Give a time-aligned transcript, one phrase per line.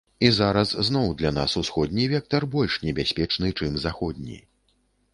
[0.27, 4.45] І зараз зноў для нас усходні вектар больш небяспечны, чым заходні.